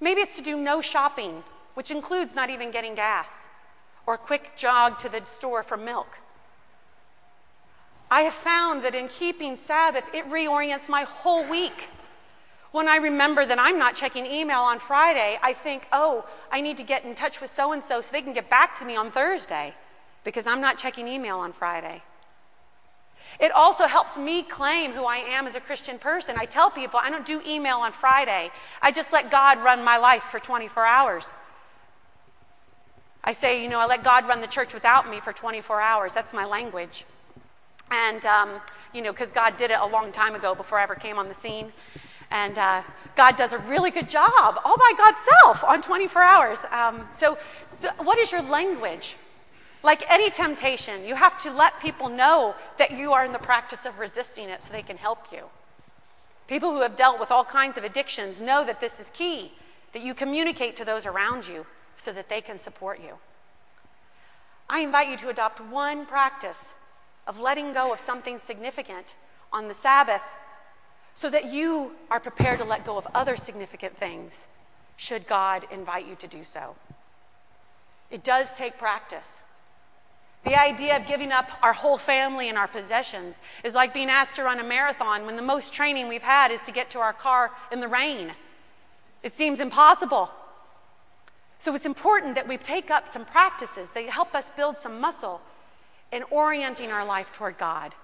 Maybe 0.00 0.20
it's 0.20 0.36
to 0.36 0.42
do 0.42 0.56
no 0.56 0.80
shopping, 0.80 1.44
which 1.74 1.90
includes 1.90 2.34
not 2.34 2.50
even 2.50 2.70
getting 2.70 2.94
gas 2.94 3.48
or 4.06 4.14
a 4.14 4.18
quick 4.18 4.52
jog 4.56 4.98
to 4.98 5.08
the 5.08 5.24
store 5.24 5.62
for 5.62 5.76
milk. 5.76 6.18
I 8.10 8.22
have 8.22 8.34
found 8.34 8.84
that 8.84 8.94
in 8.94 9.08
keeping 9.08 9.56
Sabbath, 9.56 10.04
it 10.12 10.28
reorients 10.28 10.88
my 10.88 11.02
whole 11.02 11.48
week. 11.48 11.88
When 12.72 12.88
I 12.88 12.96
remember 12.96 13.46
that 13.46 13.58
I'm 13.58 13.78
not 13.78 13.94
checking 13.94 14.26
email 14.26 14.60
on 14.60 14.80
Friday, 14.80 15.38
I 15.42 15.52
think, 15.52 15.86
oh, 15.92 16.26
I 16.50 16.60
need 16.60 16.76
to 16.78 16.82
get 16.82 17.04
in 17.04 17.14
touch 17.14 17.40
with 17.40 17.50
so 17.50 17.72
and 17.72 17.82
so 17.82 18.00
so 18.00 18.10
they 18.12 18.22
can 18.22 18.32
get 18.32 18.50
back 18.50 18.78
to 18.80 18.84
me 18.84 18.96
on 18.96 19.10
Thursday 19.10 19.74
because 20.24 20.46
I'm 20.46 20.60
not 20.60 20.78
checking 20.78 21.08
email 21.08 21.38
on 21.38 21.52
Friday. 21.52 22.02
It 23.40 23.52
also 23.52 23.86
helps 23.86 24.18
me 24.18 24.42
claim 24.42 24.92
who 24.92 25.04
I 25.04 25.16
am 25.16 25.46
as 25.46 25.54
a 25.54 25.60
Christian 25.60 25.98
person. 25.98 26.36
I 26.38 26.44
tell 26.44 26.70
people 26.70 27.00
I 27.02 27.10
don't 27.10 27.26
do 27.26 27.40
email 27.46 27.78
on 27.78 27.92
Friday, 27.92 28.50
I 28.80 28.92
just 28.92 29.12
let 29.12 29.30
God 29.30 29.58
run 29.58 29.82
my 29.82 29.96
life 29.96 30.22
for 30.24 30.38
24 30.38 30.84
hours. 30.84 31.34
I 33.24 33.32
say, 33.32 33.62
you 33.62 33.68
know, 33.68 33.78
I 33.78 33.86
let 33.86 34.02
God 34.02 34.26
run 34.26 34.40
the 34.40 34.48
church 34.48 34.74
without 34.74 35.08
me 35.08 35.20
for 35.20 35.32
24 35.32 35.80
hours. 35.80 36.12
That's 36.12 36.32
my 36.32 36.44
language. 36.44 37.04
And, 37.90 38.24
um, 38.26 38.50
you 38.92 39.02
know, 39.02 39.12
because 39.12 39.30
God 39.30 39.56
did 39.56 39.70
it 39.70 39.78
a 39.80 39.86
long 39.86 40.10
time 40.10 40.34
ago 40.34 40.54
before 40.54 40.78
I 40.78 40.82
ever 40.82 40.96
came 40.96 41.18
on 41.18 41.28
the 41.28 41.34
scene. 41.34 41.72
And 42.30 42.58
uh, 42.58 42.82
God 43.14 43.36
does 43.36 43.52
a 43.52 43.58
really 43.58 43.90
good 43.90 44.08
job 44.08 44.60
all 44.64 44.76
by 44.76 44.92
God's 44.96 45.18
self 45.40 45.62
on 45.62 45.82
24 45.82 46.22
hours. 46.22 46.64
Um, 46.70 47.06
so, 47.16 47.38
th- 47.80 47.92
what 47.98 48.18
is 48.18 48.32
your 48.32 48.42
language? 48.42 49.16
Like 49.82 50.08
any 50.10 50.30
temptation, 50.30 51.04
you 51.04 51.14
have 51.16 51.40
to 51.42 51.52
let 51.52 51.80
people 51.80 52.08
know 52.08 52.54
that 52.78 52.92
you 52.92 53.12
are 53.12 53.24
in 53.24 53.32
the 53.32 53.38
practice 53.38 53.84
of 53.84 53.98
resisting 53.98 54.48
it 54.48 54.62
so 54.62 54.72
they 54.72 54.82
can 54.82 54.96
help 54.96 55.32
you. 55.32 55.44
People 56.46 56.70
who 56.70 56.82
have 56.82 56.96
dealt 56.96 57.18
with 57.18 57.30
all 57.30 57.44
kinds 57.44 57.76
of 57.76 57.84
addictions 57.84 58.40
know 58.40 58.64
that 58.64 58.80
this 58.80 59.00
is 59.00 59.10
key, 59.10 59.52
that 59.92 60.02
you 60.02 60.14
communicate 60.14 60.76
to 60.76 60.84
those 60.84 61.04
around 61.06 61.48
you 61.48 61.66
so 61.96 62.12
that 62.12 62.28
they 62.28 62.40
can 62.40 62.58
support 62.58 63.00
you. 63.00 63.14
I 64.68 64.80
invite 64.80 65.08
you 65.08 65.16
to 65.18 65.28
adopt 65.28 65.60
one 65.60 66.06
practice 66.06 66.74
of 67.26 67.38
letting 67.38 67.72
go 67.72 67.92
of 67.92 68.00
something 68.00 68.38
significant 68.38 69.16
on 69.52 69.68
the 69.68 69.74
Sabbath 69.74 70.22
so 71.14 71.28
that 71.28 71.52
you 71.52 71.92
are 72.10 72.20
prepared 72.20 72.58
to 72.58 72.64
let 72.64 72.84
go 72.84 72.96
of 72.96 73.06
other 73.14 73.36
significant 73.36 73.96
things 73.96 74.48
should 74.96 75.26
God 75.26 75.66
invite 75.70 76.06
you 76.06 76.14
to 76.16 76.26
do 76.26 76.44
so. 76.44 76.74
It 78.10 78.24
does 78.24 78.50
take 78.52 78.78
practice. 78.78 79.38
The 80.44 80.60
idea 80.60 80.96
of 80.96 81.06
giving 81.06 81.30
up 81.30 81.50
our 81.62 81.72
whole 81.72 81.98
family 81.98 82.48
and 82.48 82.58
our 82.58 82.66
possessions 82.66 83.40
is 83.62 83.74
like 83.74 83.94
being 83.94 84.10
asked 84.10 84.36
to 84.36 84.44
run 84.44 84.58
a 84.58 84.64
marathon 84.64 85.24
when 85.24 85.36
the 85.36 85.42
most 85.42 85.72
training 85.72 86.08
we've 86.08 86.22
had 86.22 86.50
is 86.50 86.60
to 86.62 86.72
get 86.72 86.90
to 86.90 86.98
our 86.98 87.12
car 87.12 87.52
in 87.70 87.80
the 87.80 87.88
rain. 87.88 88.32
It 89.22 89.32
seems 89.32 89.60
impossible. 89.60 90.30
So 91.60 91.76
it's 91.76 91.86
important 91.86 92.34
that 92.34 92.48
we 92.48 92.56
take 92.56 92.90
up 92.90 93.06
some 93.06 93.24
practices 93.24 93.90
that 93.90 94.04
help 94.06 94.34
us 94.34 94.50
build 94.50 94.78
some 94.78 95.00
muscle 95.00 95.40
in 96.10 96.24
orienting 96.24 96.90
our 96.90 97.04
life 97.04 97.32
toward 97.32 97.56
God. 97.56 97.94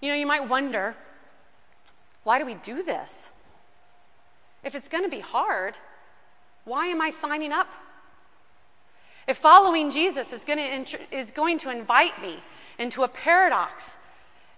You 0.00 0.08
know, 0.08 0.14
you 0.14 0.26
might 0.26 0.48
wonder 0.48 0.96
why 2.24 2.38
do 2.38 2.46
we 2.46 2.54
do 2.54 2.82
this? 2.82 3.30
If 4.64 4.74
it's 4.74 4.88
going 4.88 5.04
to 5.04 5.10
be 5.10 5.20
hard, 5.20 5.76
why 6.64 6.86
am 6.86 7.00
I 7.02 7.10
signing 7.10 7.52
up 7.52 7.68
if 9.28 9.36
following 9.36 9.90
Jesus 9.90 10.32
is 10.32 10.42
going, 10.42 10.84
to, 10.86 10.98
is 11.14 11.30
going 11.30 11.58
to 11.58 11.70
invite 11.70 12.20
me 12.20 12.38
into 12.78 13.02
a 13.02 13.08
paradox 13.08 13.98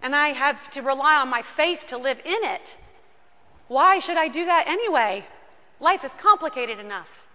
and 0.00 0.14
I 0.14 0.28
have 0.28 0.70
to 0.70 0.80
rely 0.80 1.16
on 1.16 1.28
my 1.28 1.42
faith 1.42 1.86
to 1.88 1.98
live 1.98 2.20
in 2.24 2.38
it, 2.44 2.78
why 3.66 3.98
should 3.98 4.16
I 4.16 4.28
do 4.28 4.46
that 4.46 4.68
anyway? 4.68 5.26
Life 5.80 6.04
is 6.04 6.14
complicated 6.14 6.78
enough. 6.78 7.26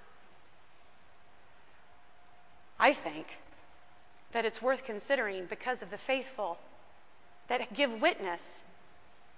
I 2.80 2.94
think 2.94 3.38
that 4.32 4.46
it's 4.46 4.62
worth 4.62 4.86
considering 4.86 5.46
because 5.46 5.82
of 5.82 5.92
the 5.92 5.98
faithful 5.98 6.58
that 7.50 7.74
give 7.74 8.02
witness 8.02 8.64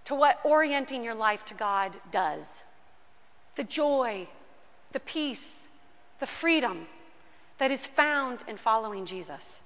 to 0.06 0.14
what 0.14 0.40
orienting 0.44 1.04
your 1.04 1.16
life 1.16 1.44
to 1.46 1.54
God 1.56 1.94
does 2.12 2.64
the 3.56 3.64
joy, 3.64 4.28
the 4.92 5.00
peace, 5.00 5.64
the 6.20 6.28
freedom 6.28 6.86
that 7.58 7.72
is 7.72 7.86
found 7.86 8.44
in 8.48 8.58
following 8.58 9.06
Jesus. 9.06 9.60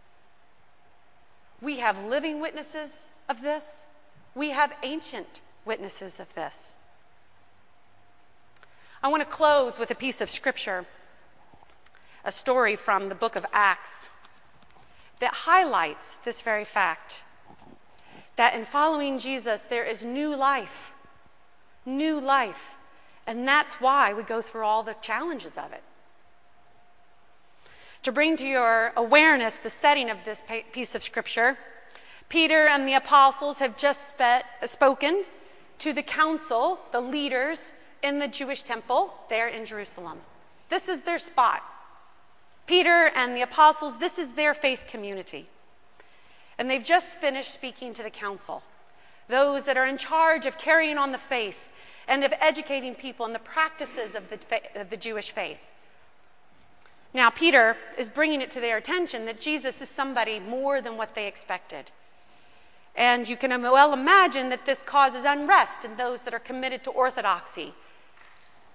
We 1.62 1.78
have 1.80 2.06
living 2.06 2.40
witnesses 2.40 3.08
of 3.30 3.42
this, 3.42 3.86
we 4.34 4.50
have 4.50 4.74
ancient 4.84 5.42
witnesses 5.66 6.20
of 6.20 6.34
this. 6.34 6.76
I 9.04 9.08
want 9.08 9.22
to 9.22 9.30
close 9.30 9.80
with 9.80 9.92
a 9.92 9.96
piece 9.96 10.22
of 10.22 10.30
scripture, 10.30 10.86
a 12.24 12.32
story 12.32 12.76
from 12.76 13.10
the 13.10 13.16
book 13.16 13.36
of 13.36 13.46
Acts 13.52 14.10
that 15.20 15.34
highlights 15.34 16.18
this 16.24 16.42
very 16.42 16.66
fact 16.66 17.24
that 18.36 18.56
in 18.56 18.66
following 18.66 19.20
Jesus, 19.20 19.64
there 19.64 19.84
is 19.84 20.04
new 20.04 20.36
life. 20.36 20.92
New 21.86 22.20
life. 22.20 22.78
And 23.28 23.48
that's 23.48 23.76
why 23.76 24.14
we 24.14 24.24
go 24.24 24.42
through 24.42 24.64
all 24.64 24.84
the 24.84 24.96
challenges 25.02 25.58
of 25.58 25.72
it. 25.74 25.84
To 28.04 28.12
bring 28.12 28.36
to 28.38 28.48
your 28.48 28.94
awareness 28.96 29.58
the 29.58 29.70
setting 29.70 30.10
of 30.10 30.24
this 30.24 30.42
piece 30.72 30.96
of 30.96 31.04
scripture, 31.04 31.58
Peter 32.30 32.68
and 32.68 32.88
the 32.88 32.96
apostles 32.96 33.60
have 33.60 33.78
just 33.78 34.16
spoken 34.66 35.24
to 35.80 35.94
the 35.94 36.02
council, 36.02 36.80
the 36.92 37.02
leaders 37.02 37.72
in 38.02 38.18
the 38.18 38.28
Jewish 38.28 38.64
temple 38.64 39.14
there 39.30 39.48
in 39.48 39.66
Jerusalem. 39.66 40.18
This 40.70 40.88
is 40.88 41.02
their 41.02 41.20
spot. 41.20 41.62
Peter 42.66 43.12
and 43.16 43.36
the 43.36 43.42
apostles, 43.42 43.98
this 43.98 44.18
is 44.18 44.34
their 44.34 44.54
faith 44.54 44.86
community. 44.88 45.48
And 46.58 46.70
they've 46.70 46.84
just 46.84 47.18
finished 47.18 47.54
speaking 47.54 47.94
to 47.94 48.04
the 48.04 48.10
council, 48.10 48.64
those 49.28 49.66
that 49.66 49.78
are 49.78 49.86
in 49.86 49.98
charge 49.98 50.46
of 50.46 50.58
carrying 50.58 50.98
on 50.98 51.12
the 51.12 51.18
faith 51.18 51.70
and 52.08 52.24
of 52.24 52.34
educating 52.40 52.96
people 52.96 53.26
in 53.26 53.34
the 53.34 53.40
practices 53.40 54.16
of 54.16 54.30
the, 54.30 54.40
of 54.76 54.90
the 54.90 54.98
Jewish 54.98 55.32
faith. 55.32 55.60
Now, 57.14 57.30
Peter 57.30 57.76
is 57.98 58.10
bringing 58.10 58.42
it 58.42 58.52
to 58.52 58.62
their 58.62 58.78
attention 58.78 59.26
that 59.26 59.40
Jesus 59.40 59.82
is 59.82 59.90
somebody 59.90 60.40
more 60.40 60.82
than 60.82 60.96
what 60.96 61.14
they 61.14 61.28
expected. 61.28 61.92
And 62.96 63.28
you 63.28 63.38
can 63.38 63.62
well 63.62 63.94
imagine 63.94 64.50
that 64.50 64.66
this 64.66 64.82
causes 64.82 65.26
unrest 65.26 65.86
in 65.86 65.98
those 65.98 66.24
that 66.24 66.34
are 66.34 66.40
committed 66.40 66.84
to 66.86 66.92
orthodoxy 66.92 67.74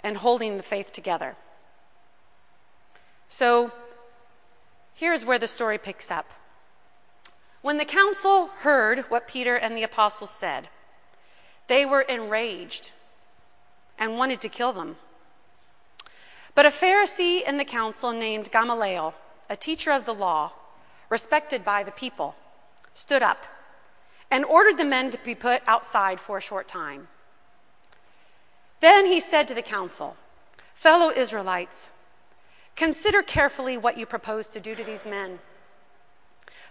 and 0.03 0.17
holding 0.17 0.57
the 0.57 0.63
faith 0.63 0.93
together. 0.93 1.37
So 3.29 3.73
here's 4.95 5.25
where 5.25 5.39
the 5.39 5.49
story 5.49 5.79
picks 5.79 6.11
up. 6.11 6.31
When 7.63 7.79
the 7.79 7.85
council 7.85 8.47
heard 8.61 9.01
what 9.09 9.27
Peter 9.27 9.57
and 9.57 9.77
the 9.77 9.83
apostles 9.83 10.31
said, 10.31 10.69
they 11.67 11.85
were 11.85 12.03
enraged 12.03 12.93
and 13.99 14.17
wanted 14.17 14.41
to 14.43 14.49
kill 14.49 14.73
them. 14.73 14.97
But 16.57 16.65
a 16.65 16.71
Pharisee 16.71 17.47
in 17.47 17.59
the 17.59 17.67
council 17.67 18.13
named 18.13 18.51
Gamaliel, 18.51 19.15
a 19.51 19.57
teacher 19.57 19.93
of 19.93 20.07
the 20.07 20.15
law, 20.15 20.53
respected 21.11 21.67
by 21.67 21.83
the 21.83 21.93
people, 21.93 22.35
stood 22.95 23.23
up 23.23 23.45
and 24.31 24.43
ordered 24.43 24.79
the 24.79 24.85
men 24.85 25.11
to 25.11 25.19
be 25.19 25.35
put 25.35 25.63
outside 25.67 26.19
for 26.19 26.39
a 26.39 26.41
short 26.41 26.67
time. 26.67 27.09
Then 28.81 29.05
he 29.05 29.21
said 29.21 29.47
to 29.49 29.55
the 29.55 29.61
council, 29.61 30.17
Fellow 30.75 31.11
Israelites, 31.11 31.91
consider 32.75 33.23
carefully 33.23 33.77
what 33.77 33.99
you 33.99 34.07
propose 34.07 34.49
to 34.49 34.59
do 34.59 34.75
to 34.75 34.83
these 34.83 35.05
men. 35.05 35.39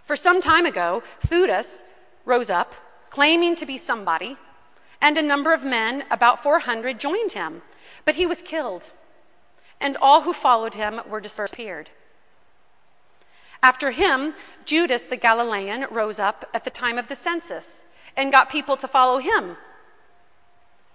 For 0.04 0.16
some 0.16 0.40
time 0.40 0.66
ago, 0.66 1.04
Theudas 1.28 1.84
rose 2.24 2.50
up, 2.50 2.74
claiming 3.10 3.54
to 3.54 3.66
be 3.66 3.78
somebody, 3.78 4.36
and 5.00 5.16
a 5.16 5.22
number 5.22 5.52
of 5.52 5.64
men, 5.64 6.04
about 6.10 6.42
400, 6.42 6.98
joined 6.98 7.32
him, 7.32 7.62
but 8.04 8.16
he 8.16 8.26
was 8.26 8.42
killed, 8.42 8.90
and 9.80 9.96
all 9.98 10.22
who 10.22 10.32
followed 10.32 10.74
him 10.74 11.00
were 11.08 11.20
disappeared. 11.20 11.90
After 13.62 13.90
him, 13.90 14.34
Judas 14.64 15.04
the 15.04 15.16
Galilean 15.16 15.86
rose 15.90 16.18
up 16.18 16.44
at 16.54 16.64
the 16.64 16.70
time 16.70 16.98
of 16.98 17.08
the 17.08 17.16
census 17.16 17.82
and 18.16 18.32
got 18.32 18.48
people 18.48 18.76
to 18.76 18.88
follow 18.88 19.18
him. 19.18 19.56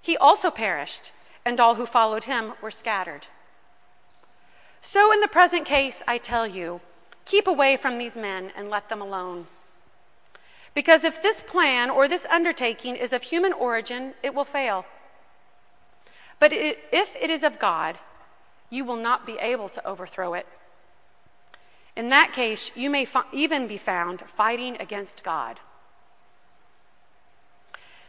He 0.01 0.17
also 0.17 0.49
perished, 0.49 1.11
and 1.45 1.59
all 1.59 1.75
who 1.75 1.85
followed 1.85 2.25
him 2.25 2.53
were 2.61 2.71
scattered. 2.71 3.27
So, 4.81 5.11
in 5.11 5.19
the 5.19 5.27
present 5.27 5.65
case, 5.65 6.01
I 6.07 6.17
tell 6.17 6.47
you, 6.47 6.81
keep 7.25 7.47
away 7.47 7.77
from 7.77 7.97
these 7.97 8.17
men 8.17 8.51
and 8.55 8.69
let 8.69 8.89
them 8.89 9.01
alone. 9.01 9.45
Because 10.73 11.03
if 11.03 11.21
this 11.21 11.41
plan 11.41 11.89
or 11.89 12.07
this 12.07 12.25
undertaking 12.25 12.95
is 12.95 13.13
of 13.13 13.21
human 13.21 13.53
origin, 13.53 14.13
it 14.23 14.33
will 14.33 14.45
fail. 14.45 14.85
But 16.39 16.51
if 16.53 17.15
it 17.21 17.29
is 17.29 17.43
of 17.43 17.59
God, 17.59 17.97
you 18.71 18.83
will 18.83 18.95
not 18.95 19.27
be 19.27 19.37
able 19.39 19.69
to 19.69 19.85
overthrow 19.85 20.33
it. 20.33 20.47
In 21.95 22.09
that 22.09 22.33
case, 22.33 22.71
you 22.75 22.89
may 22.89 23.05
even 23.31 23.67
be 23.67 23.77
found 23.77 24.21
fighting 24.21 24.77
against 24.79 25.23
God. 25.23 25.59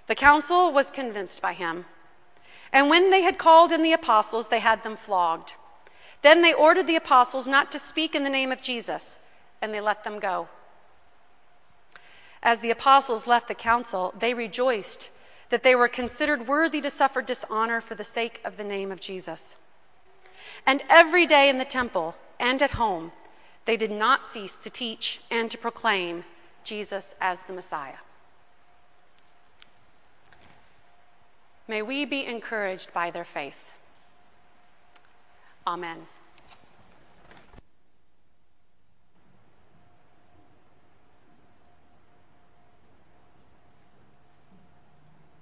The 0.07 0.15
council 0.15 0.73
was 0.73 0.91
convinced 0.91 1.43
by 1.43 1.53
him. 1.53 1.85
And 2.73 2.89
when 2.89 3.11
they 3.11 3.23
had 3.23 3.37
called 3.37 3.73
in 3.73 3.83
the 3.83 3.93
apostles, 3.93 4.49
they 4.49 4.61
had 4.61 4.83
them 4.83 4.97
flogged. 4.97 5.55
Then 6.23 6.41
they 6.41 6.55
ordered 6.55 6.87
the 6.87 6.97
apostles 6.97 7.49
not 7.49 7.73
to 7.73 7.79
speak 7.79 8.15
in 8.15 8.23
the 8.23 8.31
name 8.31 8.53
of 8.53 8.63
Jesus, 8.63 9.19
and 9.61 9.75
they 9.75 9.81
let 9.81 10.05
them 10.05 10.21
go. 10.21 10.49
As 12.43 12.61
the 12.61 12.71
apostles 12.71 13.27
left 13.27 13.49
the 13.49 13.55
council, 13.55 14.15
they 14.19 14.33
rejoiced 14.33 15.11
that 15.51 15.63
they 15.63 15.75
were 15.75 15.89
considered 15.89 16.49
worthy 16.49 16.81
to 16.81 16.91
suffer 16.91 17.21
dishonor 17.21 17.81
for 17.81 17.95
the 17.95 18.05
sake 18.05 18.41
of 18.45 18.57
the 18.57 18.65
name 18.65 18.91
of 18.91 19.01
Jesus. 19.01 19.57
And 20.67 20.83
every 20.89 21.27
day 21.27 21.49
in 21.49 21.59
the 21.59 21.65
temple 21.65 22.17
and 22.39 22.63
at 22.63 22.73
home, 22.73 23.13
they 23.65 23.77
did 23.77 23.91
not 23.91 24.25
cease 24.25 24.57
to 24.59 24.71
teach 24.71 25.21
and 25.31 25.51
to 25.51 25.59
proclaim 25.59 26.25
Jesus 26.65 27.15
as 27.21 27.43
the 27.43 27.53
Messiah. 27.53 28.03
May 31.69 31.83
we 31.83 32.05
be 32.05 32.27
encouraged 32.27 32.93
by 32.93 33.11
their 33.11 33.25
faith. 33.25 33.73
Amen. 35.67 35.99